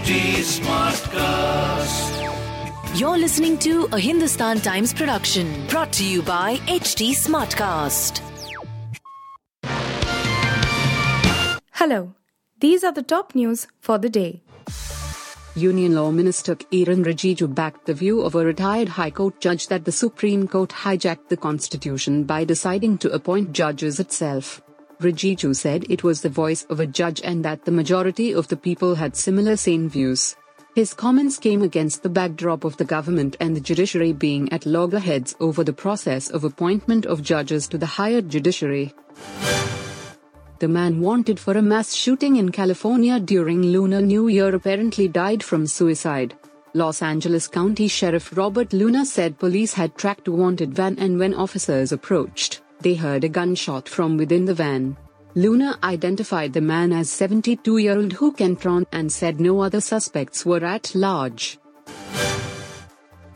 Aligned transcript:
HT 0.00 0.40
Smartcast. 0.64 2.08
You're 2.98 3.18
listening 3.18 3.58
to 3.58 3.86
a 3.92 3.98
Hindustan 3.98 4.58
Times 4.60 4.94
production 4.94 5.66
brought 5.66 5.92
to 5.92 6.04
you 6.06 6.22
by 6.22 6.56
HT 6.68 7.10
Smartcast. 7.10 8.22
Hello, 11.72 12.14
these 12.60 12.82
are 12.82 12.92
the 12.92 13.02
top 13.02 13.34
news 13.34 13.66
for 13.78 13.98
the 13.98 14.08
day. 14.08 14.42
Union 15.54 15.94
Law 15.94 16.10
Minister 16.10 16.54
Kiren 16.54 17.04
Rijiju 17.04 17.54
backed 17.54 17.84
the 17.84 17.92
view 17.92 18.22
of 18.22 18.34
a 18.34 18.42
retired 18.42 18.88
High 18.88 19.10
Court 19.10 19.38
judge 19.38 19.68
that 19.68 19.84
the 19.84 19.92
Supreme 19.92 20.48
Court 20.48 20.70
hijacked 20.70 21.28
the 21.28 21.36
Constitution 21.36 22.24
by 22.24 22.44
deciding 22.44 22.96
to 22.98 23.12
appoint 23.12 23.52
judges 23.52 24.00
itself. 24.00 24.62
Rijiju 25.00 25.56
said 25.56 25.86
it 25.88 26.04
was 26.04 26.20
the 26.20 26.28
voice 26.28 26.64
of 26.70 26.80
a 26.80 26.86
judge 26.86 27.20
and 27.24 27.44
that 27.44 27.64
the 27.64 27.72
majority 27.72 28.32
of 28.32 28.48
the 28.48 28.56
people 28.56 28.94
had 28.94 29.16
similar 29.16 29.56
sane 29.56 29.88
views. 29.88 30.36
His 30.74 30.94
comments 30.94 31.38
came 31.38 31.62
against 31.62 32.02
the 32.02 32.08
backdrop 32.08 32.64
of 32.64 32.76
the 32.76 32.84
government 32.84 33.36
and 33.40 33.56
the 33.56 33.60
judiciary 33.60 34.12
being 34.12 34.52
at 34.52 34.66
loggerheads 34.66 35.34
over 35.40 35.64
the 35.64 35.72
process 35.72 36.30
of 36.30 36.44
appointment 36.44 37.06
of 37.06 37.22
judges 37.22 37.66
to 37.68 37.78
the 37.78 37.86
higher 37.86 38.20
judiciary. 38.20 38.94
The 40.60 40.68
man 40.68 41.00
wanted 41.00 41.40
for 41.40 41.54
a 41.54 41.62
mass 41.62 41.94
shooting 41.94 42.36
in 42.36 42.52
California 42.52 43.18
during 43.18 43.62
Lunar 43.62 44.02
New 44.02 44.28
Year 44.28 44.54
apparently 44.54 45.08
died 45.08 45.42
from 45.42 45.66
suicide. 45.66 46.34
Los 46.74 47.02
Angeles 47.02 47.48
County 47.48 47.88
Sheriff 47.88 48.36
Robert 48.36 48.72
Luna 48.72 49.04
said 49.04 49.38
police 49.38 49.72
had 49.72 49.96
tracked 49.96 50.28
a 50.28 50.32
wanted 50.32 50.72
van 50.72 50.96
and 51.00 51.18
when 51.18 51.34
officers 51.34 51.90
approached, 51.90 52.59
they 52.80 52.94
heard 52.94 53.24
a 53.24 53.28
gunshot 53.28 53.88
from 53.88 54.16
within 54.16 54.44
the 54.44 54.54
van. 54.54 54.96
Luna 55.34 55.78
identified 55.84 56.52
the 56.52 56.60
man 56.60 56.92
as 56.92 57.08
72 57.08 57.78
year 57.78 57.96
old 57.96 58.12
Huu 58.12 58.36
Can 58.36 58.56
Tran 58.56 58.84
and 58.92 59.10
said 59.10 59.40
no 59.40 59.60
other 59.60 59.80
suspects 59.80 60.44
were 60.44 60.64
at 60.64 60.92
large. 60.94 61.58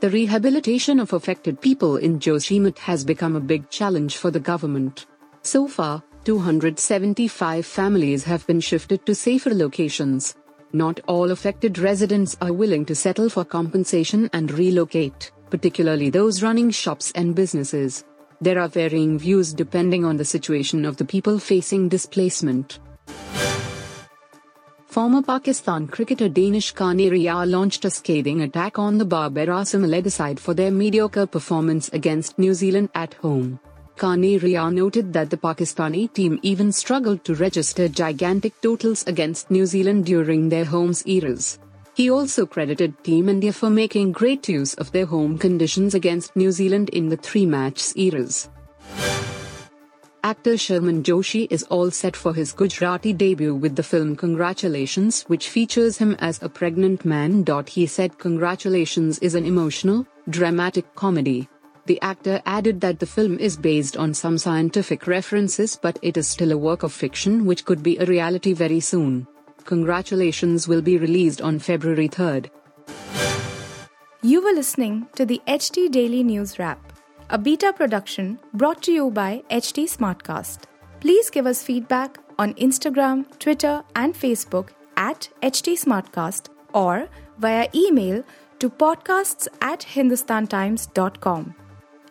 The 0.00 0.10
rehabilitation 0.10 0.98
of 1.00 1.12
affected 1.12 1.60
people 1.60 1.96
in 1.96 2.18
Joshimath 2.18 2.78
has 2.78 3.04
become 3.04 3.36
a 3.36 3.40
big 3.40 3.70
challenge 3.70 4.16
for 4.16 4.30
the 4.30 4.40
government. 4.40 5.06
So 5.42 5.68
far, 5.68 6.02
275 6.24 7.64
families 7.64 8.24
have 8.24 8.46
been 8.46 8.60
shifted 8.60 9.06
to 9.06 9.14
safer 9.14 9.54
locations. 9.54 10.34
Not 10.72 11.00
all 11.06 11.30
affected 11.30 11.78
residents 11.78 12.36
are 12.40 12.52
willing 12.52 12.84
to 12.86 12.94
settle 12.94 13.28
for 13.28 13.44
compensation 13.44 14.28
and 14.32 14.50
relocate, 14.50 15.30
particularly 15.48 16.10
those 16.10 16.42
running 16.42 16.70
shops 16.70 17.12
and 17.14 17.34
businesses. 17.34 18.04
There 18.40 18.58
are 18.58 18.68
varying 18.68 19.18
views 19.18 19.52
depending 19.52 20.04
on 20.04 20.16
the 20.16 20.24
situation 20.24 20.84
of 20.84 20.96
the 20.96 21.04
people 21.04 21.38
facing 21.38 21.88
displacement. 21.88 22.78
Former 24.86 25.22
Pakistan 25.22 25.88
cricketer 25.88 26.28
Danish 26.28 26.72
Kaneria 26.72 27.50
launched 27.50 27.84
a 27.84 27.90
scathing 27.90 28.42
attack 28.42 28.78
on 28.78 28.96
the 28.96 29.04
leg 29.04 30.08
side 30.08 30.38
for 30.38 30.54
their 30.54 30.70
mediocre 30.70 31.26
performance 31.26 31.88
against 31.92 32.38
New 32.38 32.54
Zealand 32.54 32.90
at 32.94 33.14
home. 33.14 33.58
Kaneria 33.96 34.72
noted 34.72 35.12
that 35.12 35.30
the 35.30 35.36
Pakistani 35.36 36.12
team 36.12 36.38
even 36.42 36.70
struggled 36.70 37.24
to 37.24 37.34
register 37.34 37.88
gigantic 37.88 38.60
totals 38.60 39.04
against 39.06 39.50
New 39.50 39.66
Zealand 39.66 40.04
during 40.04 40.48
their 40.48 40.64
homes 40.64 41.04
eras. 41.06 41.58
He 41.94 42.10
also 42.10 42.44
credited 42.44 43.04
Team 43.04 43.28
India 43.28 43.52
for 43.52 43.70
making 43.70 44.12
great 44.12 44.48
use 44.48 44.74
of 44.74 44.90
their 44.90 45.06
home 45.06 45.38
conditions 45.38 45.94
against 45.94 46.34
New 46.34 46.50
Zealand 46.50 46.88
in 46.90 47.08
the 47.08 47.16
three 47.16 47.46
match 47.46 47.92
eras. 47.94 48.48
Actor 50.24 50.56
Sharman 50.56 51.04
Joshi 51.04 51.46
is 51.50 51.64
all 51.64 51.90
set 51.90 52.16
for 52.16 52.32
his 52.34 52.52
Gujarati 52.52 53.12
debut 53.12 53.54
with 53.54 53.76
the 53.76 53.82
film 53.82 54.16
Congratulations, 54.16 55.22
which 55.28 55.50
features 55.50 55.98
him 55.98 56.16
as 56.18 56.42
a 56.42 56.48
pregnant 56.48 57.04
man. 57.04 57.44
He 57.68 57.86
said 57.86 58.18
Congratulations 58.18 59.18
is 59.20 59.34
an 59.34 59.44
emotional, 59.44 60.06
dramatic 60.30 60.94
comedy. 60.94 61.46
The 61.86 62.00
actor 62.00 62.40
added 62.46 62.80
that 62.80 62.98
the 62.98 63.06
film 63.06 63.38
is 63.38 63.58
based 63.58 63.98
on 63.98 64.14
some 64.14 64.38
scientific 64.38 65.06
references, 65.06 65.78
but 65.80 65.98
it 66.00 66.16
is 66.16 66.26
still 66.26 66.52
a 66.52 66.56
work 66.56 66.82
of 66.82 66.92
fiction 66.92 67.44
which 67.44 67.66
could 67.66 67.82
be 67.82 67.98
a 67.98 68.06
reality 68.06 68.54
very 68.54 68.80
soon. 68.80 69.28
Congratulations 69.64 70.68
will 70.68 70.82
be 70.82 70.98
released 70.98 71.40
on 71.40 71.58
February 71.58 72.08
3rd. 72.08 72.50
You 74.22 74.42
were 74.42 74.52
listening 74.52 75.06
to 75.16 75.26
the 75.26 75.40
HT 75.46 75.90
Daily 75.90 76.22
News 76.22 76.58
Wrap, 76.58 76.92
a 77.30 77.38
beta 77.38 77.72
production 77.72 78.38
brought 78.52 78.82
to 78.82 78.92
you 78.92 79.10
by 79.10 79.42
HT 79.50 79.84
Smartcast. 79.84 80.64
Please 81.00 81.30
give 81.30 81.46
us 81.46 81.62
feedback 81.62 82.18
on 82.38 82.54
Instagram, 82.54 83.26
Twitter, 83.38 83.82
and 83.94 84.14
Facebook 84.14 84.70
at 84.96 85.28
HT 85.42 85.74
Smartcast 85.78 86.48
or 86.72 87.08
via 87.38 87.68
email 87.74 88.24
to 88.58 88.70
podcasts 88.70 89.46
at 89.60 89.80
hindustantimes.com. 89.80 91.54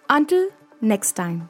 Until 0.10 0.50
next 0.82 1.14
time. 1.14 1.50